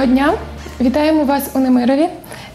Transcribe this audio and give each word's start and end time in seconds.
Доброго 0.00 0.18
дня! 0.18 0.38
Вітаємо 0.80 1.24
вас 1.24 1.50
у 1.54 1.58
Немирові. 1.58 2.08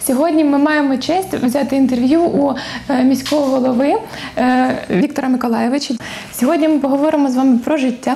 Сьогодні 0.07 0.43
ми 0.43 0.57
маємо 0.57 0.97
честь 0.97 1.33
взяти 1.33 1.75
інтерв'ю 1.75 2.21
у 2.21 2.55
е, 2.89 3.03
міського 3.03 3.45
голови 3.45 3.93
е, 4.37 4.77
Віктора 4.89 5.29
Миколаєвича. 5.29 5.93
Сьогодні 6.33 6.67
ми 6.67 6.79
поговоримо 6.79 7.29
з 7.29 7.35
вами 7.35 7.57
про 7.57 7.77
життя, 7.77 8.15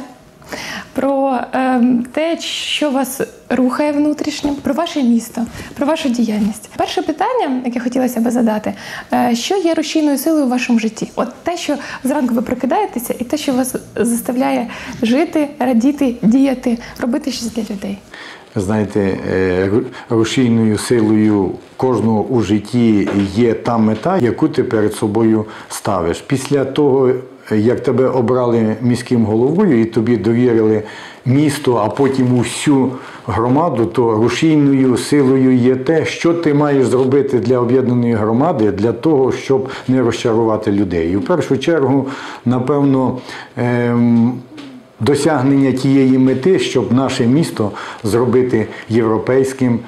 про 0.93 1.39
е, 1.53 1.81
те, 2.11 2.39
що 2.39 2.91
вас 2.91 3.21
рухає 3.49 3.91
внутрішньо, 3.91 4.53
про 4.53 4.73
ваше 4.73 5.03
місто, 5.03 5.45
про 5.73 5.87
вашу 5.87 6.09
діяльність. 6.09 6.69
Перше 6.75 7.01
питання, 7.01 7.61
яке 7.65 7.79
хотілося 7.79 8.19
би 8.19 8.31
задати, 8.31 8.73
що 9.33 9.57
є 9.57 9.73
рушійною 9.73 10.17
силою 10.17 10.45
у 10.45 10.49
вашому 10.49 10.79
житті? 10.79 11.11
От 11.15 11.43
те, 11.43 11.57
що 11.57 11.75
зранку 12.03 12.33
ви 12.33 12.41
прокидаєтеся, 12.41 13.15
і 13.19 13.23
те, 13.23 13.37
що 13.37 13.53
вас 13.53 13.75
заставляє 13.95 14.67
жити, 15.01 15.47
радіти, 15.59 16.15
діяти, 16.21 16.77
робити 16.99 17.31
щось 17.31 17.53
для 17.53 17.75
людей. 17.75 17.97
Знаєте, 18.59 19.17
е, 19.31 19.69
рушійною 20.09 20.77
силою 20.77 21.51
кожного 21.77 22.23
у 22.23 22.41
житті 22.41 23.09
є 23.35 23.53
та 23.53 23.77
мета, 23.77 24.17
яку 24.17 24.47
ти 24.47 24.63
перед 24.63 24.93
собою 24.93 25.45
ставиш. 25.69 26.21
Після 26.21 26.65
того, 26.65 27.11
як 27.51 27.79
тебе 27.79 28.07
обрали 28.07 28.75
міським 28.81 29.25
головою 29.25 29.81
і 29.81 29.85
тобі 29.85 30.17
довірили 30.17 30.83
місто, 31.25 31.75
а 31.75 31.89
потім 31.89 32.39
усю 32.39 32.91
громаду, 33.27 33.85
то 33.85 34.11
рушійною 34.15 34.97
силою 34.97 35.55
є 35.55 35.75
те, 35.75 36.05
що 36.05 36.33
ти 36.33 36.53
маєш 36.53 36.87
зробити 36.87 37.39
для 37.39 37.59
об'єднаної 37.59 38.13
громади 38.13 38.71
для 38.71 38.91
того, 38.91 39.31
щоб 39.31 39.69
не 39.87 40.01
розчарувати 40.01 40.71
людей. 40.71 41.11
І 41.11 41.15
в 41.15 41.25
першу 41.25 41.57
чергу, 41.57 42.07
напевно, 42.45 43.17
ем, 43.57 44.33
досягнення 44.99 45.71
тієї 45.71 46.17
мети, 46.17 46.59
щоб 46.59 46.93
наше 46.93 47.27
місто 47.27 47.71
зробити 48.03 48.67
європейським, 48.89 49.79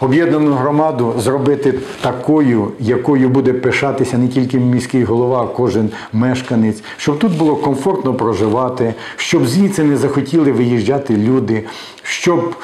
об'єднану 0.00 0.52
громаду 0.52 1.14
зробити 1.18 1.74
такою, 2.00 2.72
якою 2.80 3.28
буде 3.28 3.52
пишатися 3.52 4.18
не 4.18 4.28
тільки 4.28 4.58
міський 4.58 5.04
голова, 5.04 5.42
а 5.42 5.56
кожен 5.56 5.90
мешканець, 6.12 6.82
щоб 6.96 7.18
тут 7.18 7.38
було 7.38 7.56
комфортно 7.56 8.14
проживати, 8.14 8.94
щоб 9.16 9.46
звідси 9.46 9.84
не 9.84 9.96
захотіли 9.96 10.52
виїжджати 10.52 11.16
люди, 11.16 11.64
щоб 12.02 12.54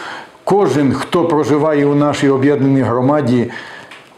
кожен, 0.45 0.93
хто 0.93 1.25
проживає 1.25 1.87
у 1.87 1.95
нашій 1.95 2.29
об'єднаній 2.29 2.83
громаді, 2.83 3.51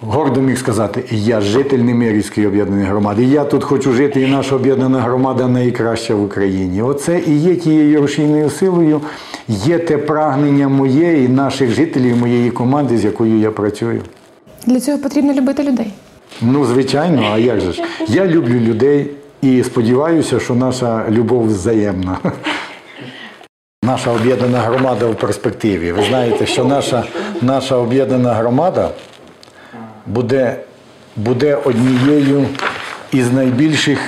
Гордо 0.01 0.41
міг 0.41 0.59
сказати, 0.59 1.05
я 1.11 1.41
житель 1.41 1.79
Немирівської 1.79 2.47
об'єднаної 2.47 2.87
громади. 2.87 3.25
Я 3.25 3.45
тут 3.45 3.65
хочу 3.65 3.93
жити, 3.93 4.21
і 4.21 4.27
наша 4.27 4.55
об'єднана 4.55 5.01
громада 5.01 5.49
найкраща 5.49 6.15
в 6.15 6.25
Україні. 6.25 6.83
Оце 6.83 7.21
і 7.27 7.39
є 7.39 7.57
тією 7.57 8.01
рушійною 8.01 8.51
силою, 8.51 9.01
є 9.49 9.79
те 9.79 9.99
прагнення 9.99 10.69
моє 10.69 11.25
і 11.25 11.29
наших 11.29 11.71
жителів, 11.71 12.17
моєї 12.17 12.51
команди, 12.51 12.99
з 12.99 13.05
якою 13.05 13.39
я 13.39 13.51
працюю. 13.51 14.03
Для 14.67 14.81
цього 14.81 14.99
потрібно 14.99 15.33
любити 15.33 15.63
людей. 15.63 15.93
Ну, 16.43 16.65
звичайно, 16.65 17.31
а 17.35 17.39
як 17.39 17.61
же 17.61 17.73
ж? 17.73 17.83
Я 18.09 18.27
люблю 18.27 18.61
людей 18.61 19.11
і 19.43 19.63
сподіваюся, 19.63 20.41
що 20.41 20.55
наша 20.55 21.05
любов 21.11 21.47
взаємна. 21.47 22.19
Наша 23.83 24.11
об'єднана 24.11 24.59
громада 24.59 25.07
в 25.07 25.15
перспективі. 25.15 25.93
Ви 25.93 26.03
знаєте, 26.09 26.47
що 26.47 26.65
наша, 26.65 27.05
наша 27.43 27.77
об'єднана 27.77 28.35
громада 28.35 28.91
буде, 30.07 30.57
буде 31.17 31.55
однією 31.55 32.47
із 33.13 33.33
найбільших 33.33 33.99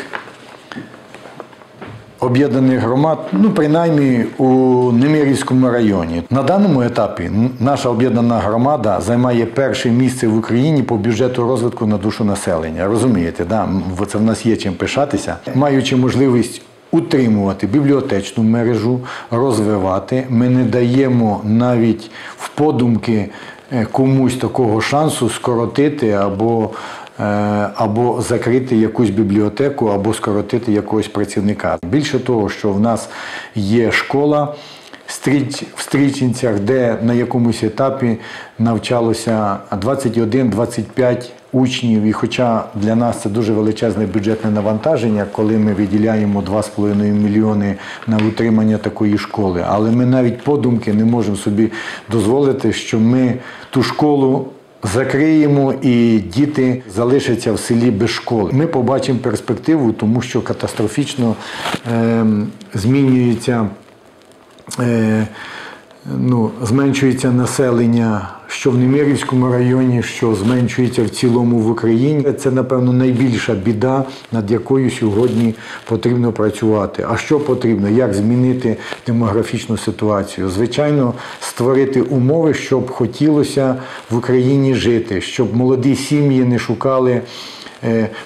об'єднаних 2.21 2.81
громад, 2.81 3.19
ну 3.33 3.51
принаймні 3.51 4.25
у 4.39 4.47
Немирівському 4.93 5.71
районі. 5.71 6.23
На 6.31 6.43
даному 6.43 6.83
етапі 6.83 7.31
наша 7.61 7.89
об'єднана 7.89 8.39
громада 8.39 9.01
займає 9.01 9.47
перше 9.47 9.91
місце 9.91 10.29
в 10.29 10.39
Україні 10.39 10.83
по 10.83 10.97
бюджету 10.97 11.43
розвитку 11.43 11.87
на 11.87 11.97
душу 11.97 12.25
населення. 12.25 12.87
Розумієте, 12.87 13.45
да? 13.45 13.69
Це 14.09 14.19
в 14.19 14.23
нас 14.23 14.47
є 14.47 14.57
чим 14.57 14.75
пишатися, 14.75 15.37
маючи 15.55 15.97
можливість. 15.97 16.63
Утримувати 16.91 17.67
бібліотечну 17.67 18.45
мережу, 18.45 19.01
розвивати. 19.31 20.27
Ми 20.29 20.49
не 20.49 20.65
даємо 20.65 21.41
навіть 21.45 22.11
в 22.39 22.49
подумки 22.49 23.29
комусь 23.93 24.37
такого 24.37 24.81
шансу 24.81 25.29
скоротити 25.29 26.11
або 26.11 26.71
е, 27.21 27.25
або 27.75 28.23
закрити 28.23 28.77
якусь 28.77 29.11
бібліотеку, 29.11 29.87
або 29.87 30.15
скоротити 30.15 30.73
якогось 30.73 31.09
працівника. 31.09 31.79
Більше 31.83 32.19
того, 32.19 32.49
що 32.49 32.73
в 32.73 32.81
нас 32.81 33.09
є 33.55 33.93
школа 33.93 34.55
в 35.77 35.81
Стрічинцях, 35.81 36.61
де 36.61 36.97
на 37.03 37.15
якомусь 37.15 37.63
етапі 37.63 38.17
навчалося 38.59 39.59
21-25 39.71 41.31
учнів. 41.53 42.03
І 42.03 42.13
хоча 42.13 42.65
для 42.75 42.95
нас 42.95 43.23
це 43.23 43.29
дуже 43.29 43.53
величезне 43.53 44.07
бюджетне 44.07 44.51
навантаження, 44.51 45.27
коли 45.33 45.59
ми 45.59 45.75
виділяємо 45.75 46.41
2,5 46.41 46.95
мільйони 47.13 47.77
на 48.07 48.17
утримання 48.17 48.79
такої 48.79 49.19
школи, 49.19 49.65
але 49.69 49.91
ми 49.91 50.07
навіть 50.07 50.43
подумки 50.43 50.93
не 50.93 51.05
можемо 51.05 51.37
собі 51.37 51.73
дозволити, 52.11 52.73
що 52.73 53.01
ми 53.01 53.35
ту 53.71 53.83
школу 53.83 54.47
закриємо 54.83 55.75
і 55.83 56.19
діти 56.19 56.83
залишаться 56.95 57.53
в 57.53 57.59
селі 57.59 57.91
без 57.91 58.11
школи. 58.11 58.51
Ми 58.53 58.67
побачимо 58.67 59.19
перспективу, 59.19 59.93
тому 59.93 60.23
що 60.23 60.43
катастрофічно 60.43 61.35
ем, 61.93 62.49
змінюється. 62.75 63.67
Е, 64.81 65.27
ну, 66.19 66.51
зменшується 66.63 67.31
населення, 67.31 68.29
що 68.47 68.71
в 68.71 68.79
Немирівському 68.79 69.53
районі, 69.53 70.03
що 70.03 70.35
зменшується 70.35 71.05
в 71.05 71.09
цілому 71.09 71.59
в 71.59 71.71
Україні. 71.71 72.33
Це, 72.33 72.51
напевно, 72.51 72.93
найбільша 72.93 73.55
біда, 73.55 74.05
над 74.33 74.51
якою 74.51 74.91
сьогодні 74.91 75.55
потрібно 75.85 76.33
працювати. 76.33 77.07
А 77.11 77.17
що 77.17 77.41
потрібно? 77.41 77.89
Як 77.89 78.15
змінити 78.15 78.77
демографічну 79.07 79.77
ситуацію? 79.77 80.49
Звичайно, 80.49 81.15
створити 81.41 82.03
умови, 82.03 82.55
щоб 82.55 82.91
хотілося 82.91 83.77
в 84.11 84.17
Україні 84.17 84.75
жити, 84.75 85.21
щоб 85.21 85.57
молоді 85.57 85.97
сім'ї 85.97 86.45
не 86.45 86.59
шукали 86.59 87.21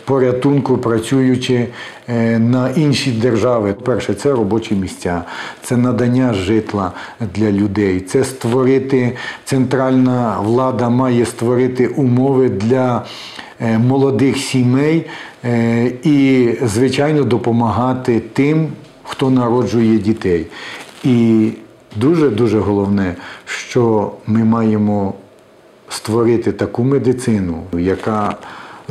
порятунку, 0.04 0.78
працюючи 0.78 1.68
е, 2.08 2.38
на 2.38 2.70
інші 2.70 3.10
держави. 3.10 3.74
Перше, 3.84 4.14
це 4.14 4.32
робочі 4.32 4.74
місця, 4.74 5.22
це 5.62 5.76
надання 5.76 6.34
житла 6.34 6.92
для 7.34 7.52
людей, 7.52 8.00
це 8.00 8.24
створити 8.24 9.16
центральна 9.44 10.40
влада 10.40 10.88
має 10.88 11.26
створити 11.26 11.86
умови 11.86 12.48
для 12.48 13.04
е, 13.60 13.78
молодих 13.78 14.36
сімей 14.36 15.06
е, 15.44 15.92
і, 16.02 16.48
звичайно, 16.62 17.24
допомагати 17.24 18.20
тим, 18.32 18.68
хто 19.04 19.30
народжує 19.30 19.98
дітей. 19.98 20.46
І 21.04 21.48
дуже 21.96 22.30
дуже 22.30 22.58
головне, 22.58 23.14
що 23.44 24.12
ми 24.26 24.44
маємо 24.44 25.14
створити 25.88 26.52
таку 26.52 26.84
медицину, 26.84 27.62
яка 27.78 28.36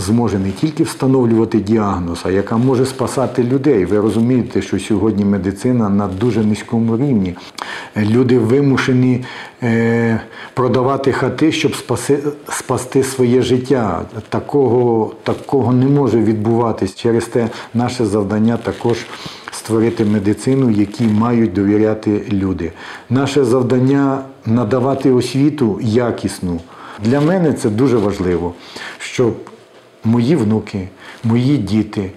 зможе 0.01 0.39
не 0.39 0.51
тільки 0.51 0.83
встановлювати 0.83 1.59
діагноз, 1.59 2.21
а 2.25 2.31
яка 2.31 2.57
може 2.57 2.85
спасати 2.85 3.43
людей. 3.43 3.85
Ви 3.85 3.99
розумієте, 3.99 4.61
що 4.61 4.79
сьогодні 4.79 5.25
медицина 5.25 5.89
на 5.89 6.07
дуже 6.07 6.43
низькому 6.43 6.97
рівні. 6.97 7.35
Люди 7.97 8.39
вимушені 8.39 9.23
е, 9.63 10.21
продавати 10.53 11.11
хати, 11.11 11.51
щоб 11.51 11.75
спаси, 11.75 12.19
спасти 12.49 13.03
своє 13.03 13.41
життя. 13.41 14.01
Такого, 14.29 15.13
такого 15.23 15.73
не 15.73 15.85
може 15.85 16.19
відбуватись. 16.19 16.95
Через 16.95 17.25
те 17.25 17.49
наше 17.73 18.05
завдання 18.05 18.57
також 18.57 18.97
створити 19.51 20.05
медицину, 20.05 20.69
якій 20.69 21.07
мають 21.07 21.53
довіряти 21.53 22.21
люди. 22.31 22.71
Наше 23.09 23.43
завдання 23.43 24.23
надавати 24.45 25.11
освіту 25.11 25.79
якісну. 25.81 26.59
Для 27.03 27.21
мене 27.21 27.53
це 27.53 27.69
дуже 27.69 27.97
важливо, 27.97 28.53
щоб 28.97 29.35
мої 30.03 30.35
внуки, 30.35 30.87
мої 31.23 31.57
діти 31.57 32.11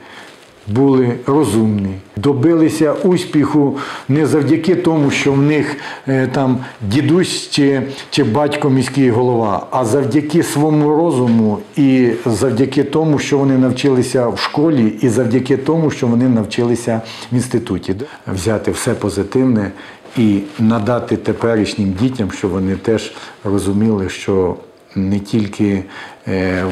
були 0.68 1.14
розумні, 1.26 1.94
добилися 2.16 2.92
успіху 2.92 3.76
не 4.08 4.26
завдяки 4.26 4.74
тому, 4.74 5.10
що 5.10 5.32
в 5.32 5.42
них 5.42 5.76
е, 6.08 6.26
там 6.26 6.58
дідусь 6.80 7.50
чи, 7.50 7.82
чи 8.10 8.24
батько 8.24 8.70
міський 8.70 9.10
голова, 9.10 9.66
а 9.70 9.84
завдяки 9.84 10.42
своєму 10.42 10.96
розуму 10.96 11.58
і 11.76 12.10
завдяки 12.26 12.84
тому, 12.84 13.18
що 13.18 13.38
вони 13.38 13.58
навчилися 13.58 14.28
в 14.28 14.38
школі, 14.38 14.92
і 15.00 15.08
завдяки 15.08 15.56
тому, 15.56 15.90
що 15.90 16.06
вони 16.06 16.28
навчилися 16.28 17.00
в 17.32 17.34
інституті. 17.34 17.94
Взяти 18.34 18.70
все 18.70 18.94
позитивне 18.94 19.70
і 20.16 20.38
надати 20.58 21.16
теперішнім 21.16 21.92
дітям, 22.00 22.32
щоб 22.32 22.50
вони 22.50 22.76
теж 22.76 23.12
розуміли, 23.44 24.08
що 24.08 24.56
не 24.94 25.18
тільки 25.20 25.84
е, 26.28 26.64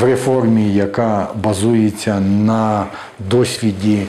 в 0.00 0.04
реформі, 0.04 0.74
яка 0.74 1.28
базується 1.42 2.20
на 2.20 2.86
досвіді 3.18 4.06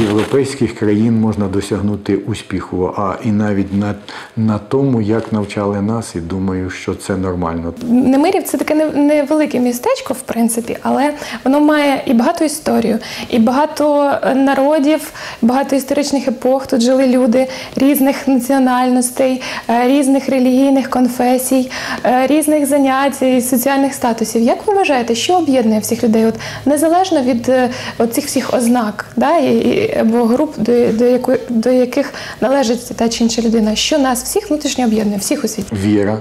європейських 0.00 0.74
країн 0.74 1.20
можна 1.20 1.46
досягнути 1.48 2.16
успіху, 2.16 2.92
а 2.96 3.14
і 3.24 3.28
навіть 3.28 3.72
на, 3.74 3.94
на 4.36 4.58
тому, 4.58 5.00
як 5.00 5.32
навчали 5.32 5.82
нас, 5.82 6.14
і 6.14 6.20
думаю, 6.20 6.70
що 6.70 6.94
це 6.94 7.16
нормально. 7.16 7.74
Немирів 7.82 8.42
це 8.42 8.58
таке 8.58 8.74
невелике 8.94 9.60
містечко, 9.60 10.14
в 10.14 10.20
принципі, 10.20 10.76
але 10.82 11.12
воно 11.44 11.60
має 11.60 12.02
і 12.06 12.14
багато 12.14 12.44
історію, 12.44 12.98
і 13.30 13.38
багато 13.38 14.12
е, 14.22 14.34
народів, 14.34 15.12
багато 15.42 15.76
історичних 15.76 16.28
епох. 16.28 16.66
Тут 16.66 16.80
жили 16.80 17.06
люди 17.06 17.46
різних 17.76 18.28
національностей, 18.28 19.42
е, 19.68 19.88
різних 19.88 20.28
релігійних 20.28 20.90
конфесій, 20.90 21.70
е, 22.04 22.26
різних 22.26 22.66
занять 22.66 23.22
і 23.22 23.40
соціальних 23.40 23.94
статусів. 23.94 24.42
Як 24.42 24.66
ви 24.66 24.74
вважаєте, 24.74 25.14
що 25.14 25.34
об'єднує 25.34 25.80
всіх 25.80 26.04
людей? 26.04 26.26
От 26.26 26.34
незалежно 26.66 27.22
від 27.22 27.52
от 27.98 28.14
цих 28.14 28.26
всіх 28.26 28.54
ознак, 28.54 29.06
да, 29.16 29.38
і- 29.38 29.83
або 29.86 30.24
груп, 30.24 30.54
до, 30.58 30.92
до, 30.92 31.04
якої, 31.04 31.38
до 31.48 31.70
яких 31.70 32.14
належить 32.40 32.96
та 32.96 33.08
чи 33.08 33.24
інша 33.24 33.42
людина, 33.42 33.76
що 33.76 33.98
нас 33.98 34.22
всіх 34.22 34.50
внутрішньо 34.50 34.84
об'єднує, 34.84 35.18
всіх 35.18 35.44
у 35.44 35.48
світі? 35.48 35.74
Віра. 35.84 36.18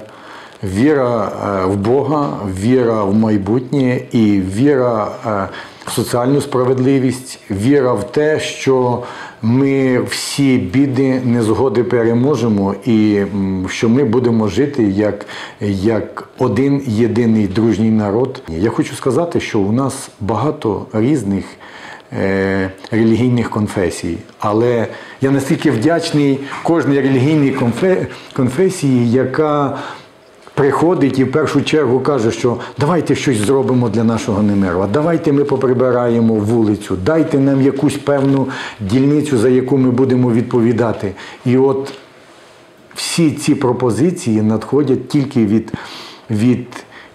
Віра 0.63 1.31
е, 1.63 1.65
в 1.65 1.75
Бога, 1.75 2.39
віра 2.61 3.03
в 3.03 3.15
майбутнє 3.15 3.99
і 4.11 4.41
віра 4.41 5.11
е, 5.25 5.47
в 5.85 5.91
соціальну 5.91 6.41
справедливість, 6.41 7.39
віра 7.51 7.93
в 7.93 8.11
те, 8.11 8.39
що 8.39 9.03
ми 9.41 9.99
всі 9.99 10.57
біди, 10.57 11.21
незгоди 11.25 11.83
переможемо, 11.83 12.75
і 12.85 13.21
що 13.69 13.89
ми 13.89 14.03
будемо 14.03 14.47
жити 14.47 14.83
як, 14.83 15.25
як 15.81 16.29
один 16.37 16.83
єдиний 16.87 17.47
дружній 17.47 17.91
народ. 17.91 18.41
Я 18.49 18.69
хочу 18.69 18.95
сказати, 18.95 19.39
що 19.39 19.59
у 19.59 19.71
нас 19.71 20.09
багато 20.19 20.85
різних 20.93 21.45
релігійних 22.91 23.49
конфесій. 23.49 24.17
Але 24.39 24.87
я 25.21 25.31
настільки 25.31 25.71
вдячний 25.71 26.39
кожній 26.63 27.01
релігійній 27.01 27.57
конфесії, 28.33 29.11
яка 29.11 29.77
приходить 30.53 31.19
і 31.19 31.23
в 31.23 31.31
першу 31.31 31.61
чергу 31.61 31.99
каже, 31.99 32.31
що 32.31 32.57
давайте 32.79 33.15
щось 33.15 33.37
зробимо 33.37 33.89
для 33.89 34.03
нашого 34.03 34.43
Немирова, 34.43 34.87
давайте 34.93 35.31
ми 35.31 35.43
поприбираємо 35.43 36.33
вулицю, 36.33 36.97
дайте 37.05 37.39
нам 37.39 37.61
якусь 37.61 37.95
певну 37.95 38.47
дільницю, 38.79 39.37
за 39.37 39.49
яку 39.49 39.77
ми 39.77 39.91
будемо 39.91 40.31
відповідати. 40.31 41.11
І 41.45 41.57
от 41.57 41.93
всі 42.95 43.31
ці 43.31 43.55
пропозиції 43.55 44.41
надходять 44.41 45.07
тільки 45.07 45.45
від, 45.45 45.73
від 46.29 46.67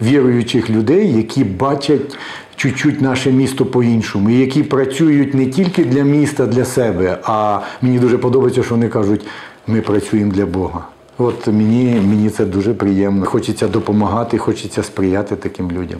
віруючих 0.03 0.71
людей, 0.71 1.13
які 1.13 1.45
бачать 1.45 2.19
чуть-чуть 2.59 3.01
наше 3.01 3.33
місто 3.33 3.67
по-іншому, 3.67 4.31
які 4.31 4.63
працюють 4.63 5.35
не 5.35 5.47
тільки 5.47 5.85
для 5.85 6.03
міста, 6.03 6.47
для 6.47 6.65
себе, 6.65 7.19
а 7.23 7.61
мені 7.83 7.99
дуже 7.99 8.19
подобається, 8.19 8.63
що 8.63 8.75
вони 8.75 8.89
кажуть, 8.89 9.27
ми 9.67 9.81
працюємо 9.81 10.33
для 10.33 10.47
Бога. 10.47 10.87
От 11.19 11.47
мені, 11.47 12.01
мені 12.09 12.31
це 12.31 12.45
дуже 12.45 12.75
приємно. 12.75 13.27
Хочеться 13.27 13.69
допомагати, 13.69 14.39
хочеться 14.39 14.83
сприяти 14.83 15.37
таким 15.37 15.71
людям. 15.71 15.99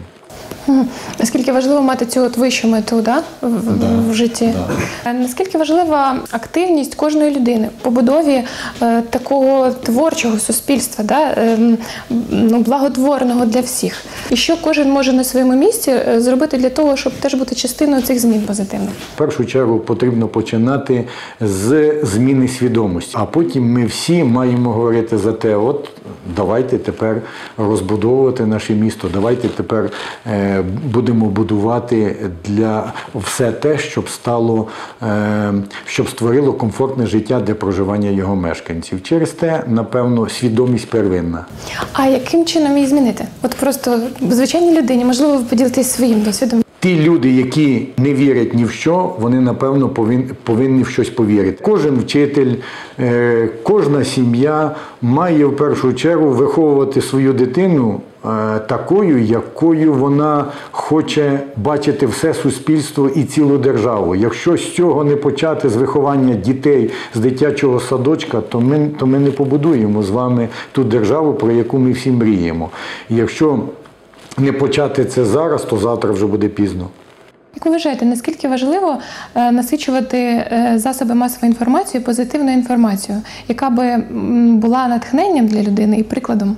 Наскільки 1.19 1.51
важливо 1.51 1.81
мати 1.81 2.05
цю 2.05 2.21
от 2.21 2.37
вищу 2.37 2.67
мету 2.67 3.01
да? 3.01 3.21
в, 3.41 3.47
в- 3.47 4.09
в 4.11 4.13
житті? 4.13 4.53
Е, 5.05 5.13
Наскільки 5.13 5.57
важлива 5.57 6.15
активність 6.31 6.95
кожної 6.95 7.35
людини 7.35 7.69
в 7.79 7.83
побудові 7.83 8.43
е, 8.81 9.01
такого 9.01 9.69
творчого 9.71 10.39
суспільства, 10.39 11.03
да? 11.03 11.33
ем, 11.37 11.77
ну, 12.29 12.59
благотворного 12.59 13.45
для 13.45 13.61
всіх? 13.61 14.01
І 14.29 14.35
що 14.35 14.57
кожен 14.61 14.91
може 14.91 15.13
на 15.13 15.23
своєму 15.23 15.53
місці 15.55 15.91
е, 15.91 16.21
зробити 16.21 16.57
для 16.57 16.69
того, 16.69 16.97
щоб 16.97 17.13
теж 17.13 17.33
бути 17.33 17.55
частиною 17.55 18.01
цих 18.01 18.19
змін 18.19 18.41
позитивних? 18.41 18.89
В 19.15 19.17
першу 19.17 19.45
чергу 19.45 19.79
потрібно 19.79 20.27
починати 20.27 21.05
з 21.41 21.93
зміни 22.03 22.47
свідомості, 22.47 23.11
а 23.19 23.25
потім 23.25 23.71
ми 23.71 23.85
всі 23.85 24.23
маємо 24.23 24.71
говорити 24.71 25.17
за 25.17 25.31
те, 25.31 25.55
от 25.55 25.89
давайте 26.35 26.77
тепер 26.77 27.21
розбудовувати 27.57 28.45
наше 28.45 28.73
місто, 28.73 29.09
давайте 29.13 29.47
тепер 29.47 29.89
е, 30.31 30.58
будемо 30.93 31.25
будувати 31.25 32.15
для 32.45 32.93
все 33.15 33.51
те, 33.51 33.77
щоб 33.77 34.09
стало, 34.09 34.67
е, 35.03 35.53
щоб 35.85 36.09
створило 36.09 36.53
комфортне 36.53 37.07
життя 37.07 37.39
для 37.39 37.53
проживання 37.55 38.09
його 38.09 38.35
мешканців. 38.35 39.03
Через 39.03 39.29
те, 39.31 39.63
напевно, 39.67 40.29
свідомість 40.29 40.89
первинна. 40.89 41.45
А 41.93 42.05
яким 42.07 42.45
чином 42.45 42.75
її 42.77 42.87
змінити? 42.89 43.25
От 43.43 43.55
просто 43.55 43.99
звичайній 44.29 44.77
людині, 44.77 45.05
можливо, 45.05 45.37
ви 45.37 45.43
поділитесь 45.43 45.91
своїм 45.91 46.21
досвідом. 46.21 46.61
Ті 46.81 46.99
люди, 46.99 47.31
які 47.31 47.87
не 47.97 48.13
вірять 48.13 48.53
ні 48.53 48.65
в 48.65 48.71
що, 48.71 49.15
вони 49.19 49.41
напевно 49.41 49.87
повин- 49.87 50.29
повинні 50.43 50.83
в 50.83 50.87
щось 50.87 51.09
повірити. 51.09 51.63
Кожен 51.63 51.99
вчитель, 51.99 52.53
е, 52.99 53.49
кожна 53.63 54.03
сім'я 54.03 54.75
має 55.01 55.45
в 55.45 55.55
першу 55.57 55.93
чергу 55.93 56.29
виховувати 56.29 57.01
свою 57.01 57.33
дитину 57.33 58.01
такою, 58.67 59.23
якою 59.23 59.93
вона 59.93 60.45
хоче 60.71 61.39
бачити 61.57 62.05
все 62.05 62.33
суспільство 62.33 63.09
і 63.09 63.23
цілу 63.23 63.57
державу. 63.57 64.15
Якщо 64.15 64.57
з 64.57 64.73
цього 64.73 65.03
не 65.03 65.15
почати 65.15 65.69
з 65.69 65.75
виховання 65.75 66.35
дітей 66.35 66.91
з 67.13 67.19
дитячого 67.19 67.79
садочка, 67.79 68.41
то 68.41 68.61
ми, 68.61 68.89
то 68.99 69.07
ми 69.07 69.19
не 69.19 69.31
побудуємо 69.31 70.03
з 70.03 70.09
вами 70.09 70.47
ту 70.71 70.83
державу, 70.83 71.33
про 71.33 71.51
яку 71.51 71.77
ми 71.77 71.91
всі 71.91 72.11
мріємо. 72.11 72.69
Якщо 73.09 73.59
не 74.37 74.51
почати 74.51 75.05
це 75.05 75.25
зараз, 75.25 75.63
то 75.63 75.77
завтра 75.77 76.11
вже 76.11 76.25
буде 76.25 76.47
пізно. 76.47 76.87
Як 77.55 77.65
ви 77.65 77.71
вважаєте, 77.71 78.05
наскільки 78.05 78.47
важливо 78.47 78.97
е, 79.35 79.51
насичувати 79.51 80.17
е, 80.17 80.73
засоби 80.75 81.15
масової 81.15 81.51
інформації 81.51 82.03
позитивною 82.03 82.57
інформацією, 82.57 83.23
яка 83.47 83.69
би 83.69 84.03
була 84.53 84.87
натхненням 84.87 85.47
для 85.47 85.61
людини 85.61 85.97
і 85.97 86.03
прикладом? 86.03 86.57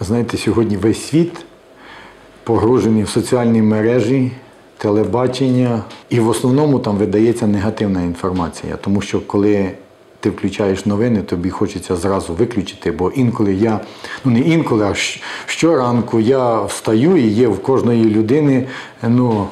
Знаєте, 0.00 0.36
сьогодні 0.36 0.76
весь 0.76 1.06
світ 1.06 1.32
погружений 2.44 3.02
в 3.02 3.08
соціальні 3.08 3.62
мережі, 3.62 4.32
телебачення, 4.76 5.82
і 6.10 6.20
в 6.20 6.28
основному 6.28 6.78
там 6.78 6.96
видається 6.96 7.46
негативна 7.46 8.02
інформація, 8.02 8.76
тому 8.76 9.00
що 9.00 9.20
коли 9.20 9.70
ти 10.20 10.30
включаєш 10.30 10.86
новини, 10.86 11.22
тобі 11.22 11.50
хочеться 11.50 11.96
зразу 11.96 12.32
виключити, 12.32 12.90
бо 12.90 13.10
інколи 13.10 13.54
я, 13.54 13.80
ну 14.24 14.32
не 14.32 14.40
інколи, 14.40 14.84
а 14.84 14.94
щоранку 15.46 16.20
я 16.20 16.62
встаю 16.62 17.16
і 17.16 17.28
є 17.28 17.48
в 17.48 17.62
кожної 17.62 18.04
людини 18.04 18.66
ну, 19.02 19.46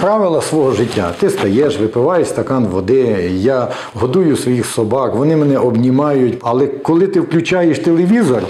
правила 0.00 0.42
свого 0.42 0.72
життя. 0.72 1.14
Ти 1.20 1.30
стаєш, 1.30 1.78
випиваєш 1.78 2.28
стакан 2.28 2.66
води, 2.66 3.30
я 3.34 3.68
годую 3.94 4.36
своїх 4.36 4.66
собак, 4.66 5.14
вони 5.14 5.36
мене 5.36 5.58
обнімають. 5.58 6.38
Але 6.42 6.66
коли 6.66 7.06
ти 7.06 7.20
включаєш 7.20 7.78
телевізор, 7.78 8.42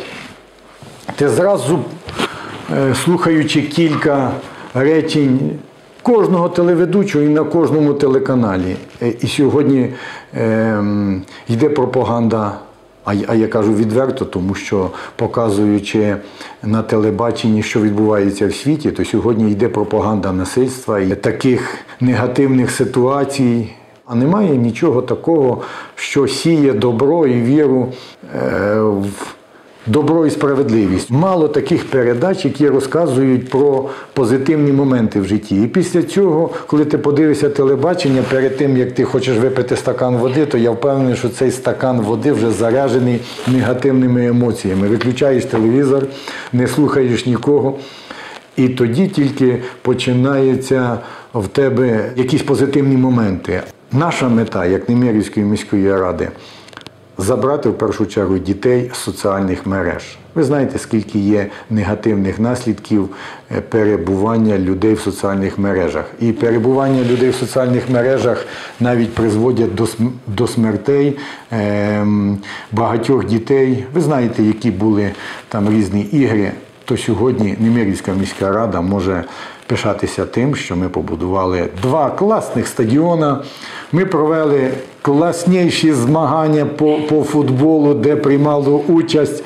ти 1.21 1.29
зразу, 1.29 1.79
е, 2.77 2.95
слухаючи 2.95 3.62
кілька 3.62 4.31
речень 4.75 5.39
кожного 6.03 6.49
телеведучого 6.49 7.25
і 7.25 7.29
на 7.29 7.45
кожному 7.45 7.95
телеканалі. 7.95 8.77
Е, 9.03 9.12
І 9.21 9.27
сьогодні 9.27 9.93
ем, 10.35 11.23
йде 11.49 11.69
пропаганда. 11.69 12.59
А, 13.05 13.15
я- 13.35 13.47
кажу 13.49 13.75
відверто, 13.75 14.25
тому 14.25 14.55
що 14.55 14.91
показуючи 15.17 16.17
на 16.62 16.83
телебаченні, 16.83 17.62
що 17.62 17.81
відбувається 17.81 18.47
в 18.47 18.55
світі, 18.55 18.91
то 18.91 19.05
сьогодні 19.05 19.53
йде 19.53 19.69
пропаганда 19.69 20.33
насильства 20.33 21.00
і 21.00 21.15
таких 21.15 21.75
негативних 22.00 22.71
ситуацій. 22.71 23.73
А 24.07 24.15
немає 24.15 24.57
нічого 24.57 25.03
такого, 25.03 25.62
що 25.95 26.29
сіє 26.29 26.73
добро 26.73 27.27
і 27.27 27.43
віру 27.43 27.93
е, 28.35 28.81
в 28.81 29.35
добро 29.87 30.26
і 30.26 30.30
справедливість. 30.30 31.10
Мало 31.10 31.49
таких 31.49 31.90
передач, 31.90 32.44
які 32.44 32.68
розказують 32.68 33.50
про 33.50 33.88
позитивні 34.12 34.72
моменти 34.72 35.20
в 35.20 35.25
житті. 35.25 35.62
І 35.62 35.66
після 35.66 36.02
цього, 36.02 36.50
коли 36.66 36.84
ти 36.84 36.99
подивишся 36.99 37.49
телебачення, 37.49 38.22
перед 38.30 38.56
тим 38.56 38.76
як 38.76 38.92
ти 38.92 39.04
хочеш 39.04 39.38
випити 39.38 39.76
стакан 39.76 40.16
води, 40.16 40.46
то 40.46 40.58
я 40.58 40.70
впевнений, 40.70 41.16
що 41.16 41.28
цей 41.28 41.50
стакан 41.50 42.00
води 42.00 42.32
вже 42.32 42.50
заряджений 42.50 43.20
негативними 43.46 44.26
емоціями. 44.26 44.88
Виключаєш 44.88 45.44
телевізор, 45.44 46.06
не 46.52 46.66
слухаєш 46.66 47.26
нікого. 47.26 47.78
І 48.56 48.68
тоді 48.68 49.08
тільки 49.08 49.62
починаються 49.82 50.99
в 51.34 51.49
тебе 51.49 52.12
якісь 52.16 52.42
позитивні 52.42 52.96
моменти. 52.96 53.62
Наша 53.92 54.28
мета, 54.28 54.66
як 54.66 54.88
Немирівської 54.88 55.46
міської 55.46 55.96
ради, 55.96 56.28
забрати 57.21 57.69
в 57.69 57.79
першу 57.79 58.07
чергу 58.07 58.39
дітей 58.39 58.91
з 58.95 58.99
соціальних 58.99 59.67
мереж. 59.67 60.19
Ви 60.35 60.45
знаєте, 60.45 60.79
скільки 60.79 61.19
є 61.19 61.47
негативних 61.71 62.39
наслідків 62.41 63.09
е, 63.57 63.61
перебування 63.61 64.59
людей 64.59 64.95
в 64.95 65.00
соціальних 65.00 65.59
мережах. 65.59 66.05
І 66.21 66.33
перебування 66.33 67.05
людей 67.05 67.31
в 67.31 67.35
соціальних 67.35 67.91
мережах 67.91 68.47
навіть 68.81 69.15
призводять 69.15 69.75
до, 69.75 69.89
до 70.27 70.47
смертей 70.47 71.19
ем, 71.50 72.39
багатьох 72.73 73.27
дітей. 73.27 73.85
Ви 73.95 74.00
знаєте, 74.00 74.43
які 74.43 74.71
були 74.71 75.11
там 75.49 75.71
різні 75.71 76.03
ігри. 76.03 76.53
то 76.85 76.97
сьогодні 76.97 77.57
Немирівська 77.61 78.12
міська 78.12 78.53
рада 78.53 78.81
може 78.81 79.25
пишатися 79.71 80.27
тим, 80.27 80.55
що 80.55 80.77
ми 80.77 80.89
побудували 80.89 81.69
два 81.83 82.11
класних 82.11 82.67
стадіона. 82.67 83.43
Ми 83.93 84.05
провели 84.05 84.71
класніші 85.03 85.93
змагання 85.93 86.67
по, 86.67 86.99
по 87.09 87.23
футболу, 87.23 87.95
де 87.95 88.17
приймало 88.17 88.79
участь 88.89 89.45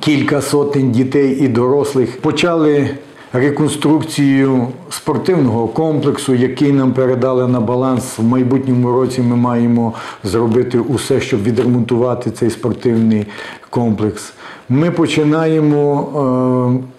кілька 0.00 0.42
сотень 0.42 0.92
дітей 0.92 1.38
і 1.40 1.48
дорослих. 1.48 2.20
Почали 2.20 2.90
реконструкцію 3.32 4.66
спортивного 4.90 5.68
комплексу, 5.68 6.34
який 6.34 6.72
нам 6.72 6.92
передали 6.92 7.48
на 7.48 7.60
баланс. 7.60 8.18
В 8.18 8.24
майбутньому 8.24 8.92
році 8.92 9.20
ми 9.20 9.36
маємо 9.36 9.94
зробити 10.24 10.78
усе, 10.78 11.20
щоб 11.20 11.42
відремонтувати 11.42 12.30
цей 12.30 12.50
спортивний 12.50 13.26
комплекс. 13.70 14.32
Ми 14.68 14.90
починаємо. 14.90 16.82
Е- 16.84 16.97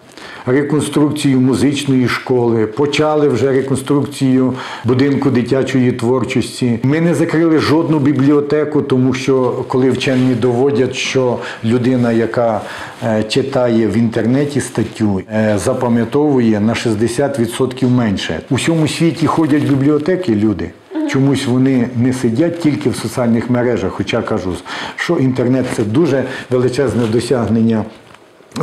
реконструкцію 0.52 1.40
музичної 1.42 2.08
школи, 2.08 2.66
почали 2.66 3.28
вже 3.28 3.52
реконструкцію 3.52 4.54
будинку 4.86 5.30
дитячої 5.30 5.92
творчості. 5.92 6.80
Ми 6.84 7.02
не 7.02 7.16
закрили 7.16 7.58
жодну 7.60 8.00
бібліотеку, 8.00 8.82
тому 8.82 9.14
що 9.14 9.66
коли 9.68 9.90
вчені 9.90 10.36
доводять, 10.36 10.96
що 10.96 11.38
людина, 11.66 12.12
яка 12.12 12.62
е, 13.04 13.24
читає 13.24 13.88
в 13.88 13.98
інтернеті 13.98 14.62
статтю, 14.62 15.22
е, 15.34 15.58
запам'ятовує 15.64 16.60
на 16.60 16.74
60% 16.74 17.90
менше. 17.90 18.40
У 18.50 18.56
всьому 18.56 18.88
світі 18.88 19.28
ходять 19.28 19.64
в 19.64 19.70
бібліотеки 19.70 20.36
люди. 20.36 20.70
Чомусь 21.10 21.46
вони 21.48 21.90
не 21.96 22.14
сидять 22.14 22.60
тільки 22.60 22.90
в 22.90 22.96
соціальних 22.96 23.50
мережах, 23.50 23.92
хоча 23.92 24.22
кажу, 24.22 24.54
що 24.96 25.18
інтернет 25.18 25.66
це 25.76 25.84
дуже 25.84 26.24
величезне 26.50 27.04
досягнення 27.12 27.84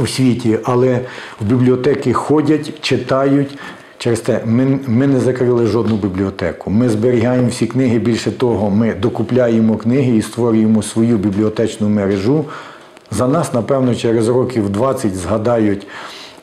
у 0.03 0.07
світі, 0.07 0.59
але 0.65 1.01
в 1.41 1.45
бібліотеки 1.45 2.13
ходять, 2.13 2.81
читають. 2.81 3.59
Через 3.99 4.21
те 4.21 4.41
ми, 4.47 4.79
ми 4.87 5.07
не 5.07 5.21
закрили 5.21 5.67
жодну 5.67 5.97
бібліотеку. 5.97 6.71
Ми 6.71 6.89
зберігаємо 6.89 7.49
всі 7.49 7.67
книги. 7.67 7.99
Більше 7.99 8.31
того, 8.31 8.71
ми 8.71 8.95
докупляємо 8.95 9.77
книги 9.77 10.17
і 10.17 10.23
створюємо 10.23 10.83
свою 10.83 11.17
бібліотечну 11.17 11.89
мережу. 11.89 12.45
За 13.11 13.29
нас, 13.29 13.55
напевно, 13.55 13.95
через 13.95 14.29
років 14.29 14.71
20 14.71 15.17
згадають 15.17 15.87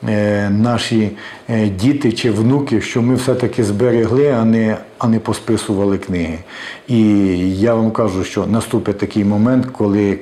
е, 0.10 0.50
наші 0.50 1.12
е, 1.50 1.68
діти 1.68 2.12
чи 2.12 2.32
внуки, 2.32 2.82
що 2.82 3.02
ми 3.02 3.16
все-таки 3.16 3.64
зберегли, 3.64 4.28
а 4.28 4.46
не, 4.46 4.78
а 4.98 5.08
не 5.08 5.20
посписували 5.20 5.98
книги. 5.98 6.38
І 6.88 7.00
я 7.60 7.76
вам 7.76 7.92
кажу, 7.92 8.24
що 8.24 8.48
наступить 8.48 8.98
такий 8.98 9.26
момент, 9.26 9.66
коли 9.72 10.20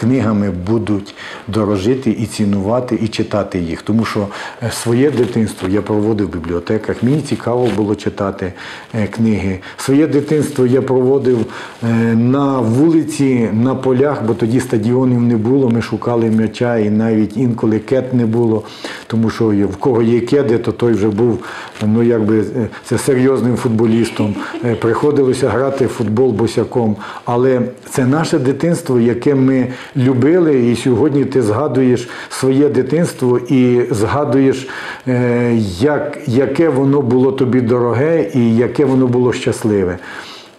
книгами 0.00 0.50
будуть 0.66 1.14
дорожити 1.48 2.10
і 2.10 2.26
цінувати, 2.26 2.98
і 3.02 3.08
читати 3.08 3.58
їх. 3.58 3.82
Тому 3.82 4.04
що 4.04 4.26
е, 4.62 4.70
своє 4.70 5.10
дитинство 5.10 5.68
я 5.68 5.82
проводив 5.82 6.26
в 6.26 6.32
бібліотеках. 6.32 7.02
Мені 7.02 7.20
цікаво 7.20 7.68
було 7.76 7.94
читати 7.94 8.52
е, 8.94 9.06
книги. 9.06 9.58
Своє 9.76 10.06
дитинство 10.06 10.66
я 10.66 10.82
проводив 10.82 11.38
е, 11.82 11.86
на 12.14 12.58
вулиці, 12.58 13.48
на 13.52 13.74
полях, 13.74 14.22
бо 14.26 14.34
тоді 14.34 14.60
стадіонів 14.60 15.22
не 15.22 15.36
було. 15.36 15.70
Ми 15.70 15.82
шукали 15.82 16.30
м'яча, 16.30 16.76
і 16.76 16.90
навіть 16.90 17.36
інколи 17.36 17.78
кет 17.78 18.14
не 18.14 18.26
було. 18.26 18.62
Тому 19.06 19.30
що 19.30 19.44
в 19.48 19.76
кого 19.76 20.02
є 20.02 20.20
кеди, 20.20 20.58
то 20.58 20.72
той 20.72 20.92
вже 20.92 21.08
був 21.08 21.38
ну 21.86 22.02
якби 22.02 22.44
це 22.84 22.98
серйозним 22.98 23.56
футболістом. 23.56 24.34
Приходилося 24.80 25.48
грати 25.48 25.86
в 25.86 25.88
футбол 25.88 26.30
босяком. 26.30 26.96
Але 27.24 27.60
це 27.90 28.06
наше 28.06 28.38
дитинство, 28.38 29.00
яке 29.00 29.34
ми 29.34 29.68
любили, 29.96 30.70
і 30.70 30.76
сьогодні 30.76 31.24
ти 31.24 31.42
згадуєш 31.42 32.08
своє 32.28 32.68
дитинство 32.68 33.38
і 33.38 33.82
згадуєш, 33.90 34.68
е, 35.08 35.52
як, 35.80 36.18
яке 36.26 36.68
воно 36.68 37.02
було 37.02 37.32
тобі 37.32 37.60
дороге 37.60 38.30
і 38.34 38.56
яке 38.56 38.84
воно 38.84 39.06
було 39.06 39.32
щасливе. 39.32 39.98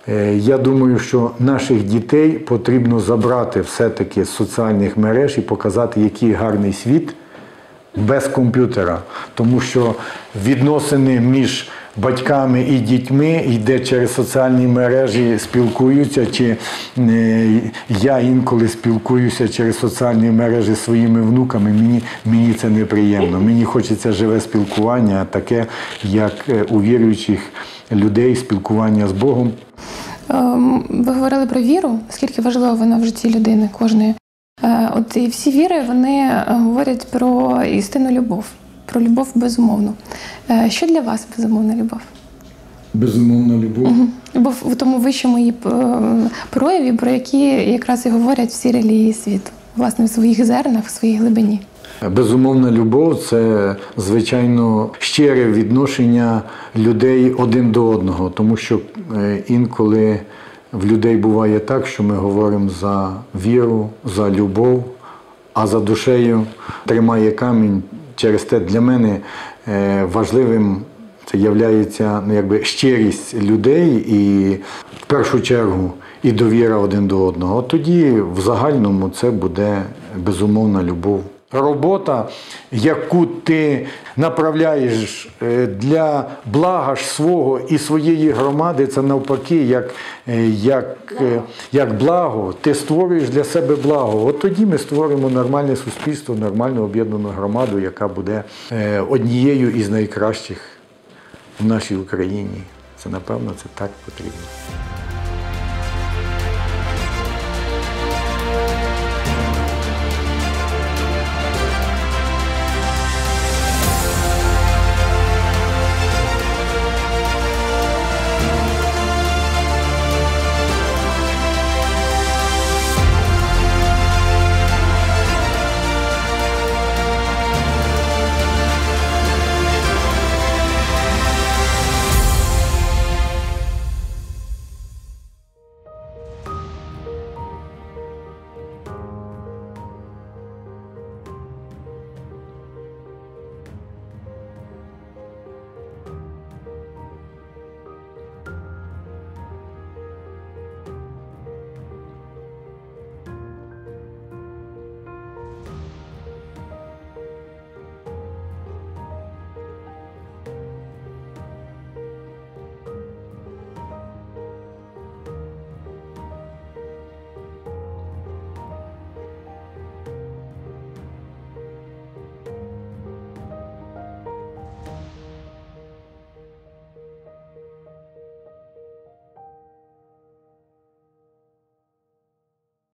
Е, 0.08 0.36
я 0.36 0.58
думаю, 0.58 1.00
що 1.00 1.32
наших 1.40 1.84
дітей 1.84 2.32
потрібно 2.32 3.00
забрати 3.00 3.62
все-таки 3.62 4.26
з 4.26 4.30
соціальних 4.30 4.98
мереж 4.98 5.38
і 5.38 5.42
показати, 5.42 6.02
який 6.02 6.32
гарний 6.32 6.74
світ 6.74 7.14
без 7.96 8.28
комп'ютера, 8.28 9.00
тому 9.36 9.60
що 9.60 9.96
відносини 10.46 11.20
між 11.20 11.70
батьками 11.98 12.62
і 12.62 12.80
дітьми 12.80 13.46
йде 13.48 13.80
через 13.80 14.14
соціальні 14.14 14.68
мережі, 14.68 15.40
спілкуються, 15.40 16.26
чи 16.26 16.58
е, 16.98 17.62
я 17.90 18.20
інколи 18.20 18.68
спілкуюся 18.68 19.48
через 19.48 19.80
соціальні 19.80 20.32
мережі 20.32 20.72
зі 20.72 20.76
своїми 20.76 21.22
внуками. 21.22 21.70
Мені, 21.70 22.02
мені 22.26 22.54
це 22.54 22.70
неприємно. 22.70 23.42
Мені 23.42 23.64
хочеться 23.64 24.12
живе 24.12 24.42
спілкування, 24.42 25.26
таке, 25.26 25.66
як 26.04 26.34
е, 26.50 26.64
у 26.70 26.82
віруючих 26.82 27.40
людей, 27.92 28.36
спілкування 28.36 29.08
з 29.08 29.12
Богом. 29.12 29.52
Ем, 30.30 30.86
ви 30.90 31.14
говорили 31.14 31.46
про 31.46 31.62
віру, 31.62 32.00
скільки 32.10 32.42
важлива 32.42 32.74
вона 32.74 32.98
в 32.98 33.06
житті 33.06 33.30
людини 33.36 33.70
кожної. 33.80 34.14
Е, 34.64 34.90
от 34.96 35.18
і 35.18 35.28
всі 35.28 35.52
віри 35.52 35.84
вони 35.88 36.32
говорять 36.48 37.08
про 37.12 37.62
істинну 37.64 38.12
любов, 38.12 38.46
про 38.92 39.02
любов 39.02 39.32
безумовну. 39.36 39.94
Е, 40.50 40.70
що 40.70 40.88
для 40.88 41.02
вас 41.02 41.28
безумовна 41.38 41.76
любов? 41.76 42.00
Безумовна 42.94 43.58
любов. 43.58 43.84
Угу. 43.84 44.08
Любов 44.36 44.64
в 44.66 44.76
тому 44.76 44.98
вищому 44.98 45.40
її 45.40 45.54
е, 45.66 45.70
прояві, 46.50 46.94
про 46.94 47.12
які 47.12 47.46
якраз 47.72 48.06
і 48.06 48.10
говорять 48.10 48.50
всі 48.50 48.72
релігії 48.72 49.14
світу, 49.14 49.52
власне, 49.76 50.06
в 50.06 50.10
своїх 50.10 50.46
зернах, 50.46 50.86
в 50.86 50.90
своїй 50.90 51.18
глибині. 51.18 51.60
Безумовна 52.12 52.72
любов 52.72 53.24
це 53.30 53.76
звичайно 53.98 54.90
щире 55.00 55.52
відношення 55.52 56.42
людей 56.76 57.32
один 57.32 57.72
до 57.72 57.88
одного, 57.88 58.30
тому 58.30 58.58
що 58.58 58.80
інколи 59.48 60.20
в 60.72 60.86
людей 60.86 61.18
буває 61.18 61.60
так, 61.60 61.88
що 61.88 62.04
ми 62.04 62.16
говоримо 62.16 62.70
за 62.70 63.14
віру, 63.46 63.90
за 64.16 64.30
любов, 64.30 64.84
а 65.54 65.68
за 65.68 65.80
душею 65.80 66.44
тримає 66.86 67.32
камінь. 67.32 67.84
Через 68.22 68.44
те 68.44 68.60
для 68.60 68.82
мене 68.82 69.20
е, 69.68 70.04
важливим 70.04 70.82
це 71.26 71.38
є 71.38 71.50
ну, 72.00 72.34
якби, 72.34 72.64
щирість 72.64 73.34
людей 73.36 74.06
і 74.08 74.54
в 75.02 75.06
першу 75.08 75.42
чергу 75.42 75.94
і 76.24 76.32
довіра 76.32 76.78
один 76.78 77.08
до 77.08 77.26
одного. 77.26 77.58
От 77.58 77.68
тоді 77.68 78.12
в 78.12 78.42
загальному 78.42 79.10
це 79.10 79.32
буде 79.32 79.84
безумовна 80.18 80.84
любов. 80.84 81.24
Робота, 81.52 82.30
яку 82.72 83.26
ти 83.26 83.88
направляєш 84.18 85.30
е, 85.42 85.68
для 85.68 86.30
блага 86.46 86.96
ж 86.96 87.04
свого 87.06 87.60
і 87.60 87.78
своєї 87.78 88.32
громади, 88.32 88.88
це 88.88 89.02
навпаки, 89.02 89.56
як 89.56 89.90
е, 90.28 90.48
як, 90.48 91.14
е, 91.22 91.42
як 91.72 91.98
благо, 91.98 92.54
ти 92.62 92.76
створюєш 92.76 93.30
для 93.30 93.44
себе 93.44 93.76
благо. 93.76 94.26
От 94.26 94.40
тоді 94.40 94.66
ми 94.66 94.78
створимо 94.78 95.30
нормальне 95.30 95.76
суспільство, 95.76 96.36
нормальну 96.36 96.84
об'єднану 96.84 97.30
громаду, 97.30 97.80
яка 97.80 98.08
буде 98.08 98.44
однією 99.10 99.72
із 99.72 99.90
найкращих 99.90 100.58
в 101.60 101.66
нашій 101.66 101.96
Україні. 101.96 102.62
Це 102.98 103.10
напевно 103.10 103.52
це 103.58 103.66
так 103.76 103.90
потрібно. 104.06 105.01